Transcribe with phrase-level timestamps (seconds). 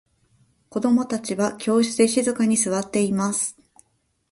[0.69, 3.55] 子供達は教室で静かに座っています。